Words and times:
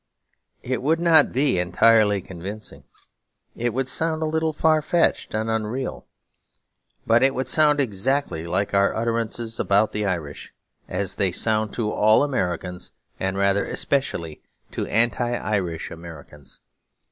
It 0.63 0.81
would 0.81 0.99
not 0.99 1.31
be 1.31 1.59
entirely 1.59 2.21
convincing. 2.23 2.85
It 3.55 3.71
would 3.71 3.87
sound 3.87 4.23
a 4.23 4.25
little 4.25 4.51
far 4.51 4.81
fetched 4.81 5.35
and 5.35 5.47
unreal. 5.47 6.07
But 7.05 7.21
it 7.21 7.35
would 7.35 7.47
sound 7.47 7.79
exactly 7.79 8.47
like 8.47 8.73
our 8.73 8.95
utterances 8.95 9.59
about 9.59 9.91
the 9.91 10.07
Irish, 10.07 10.55
as 10.87 11.17
they 11.17 11.31
sound 11.31 11.73
to 11.73 11.91
all 11.91 12.23
Americans, 12.23 12.91
and 13.19 13.37
rather 13.37 13.63
especially 13.63 14.41
to 14.71 14.87
Anti 14.87 15.35
Irish 15.35 15.91
Americans. 15.91 16.61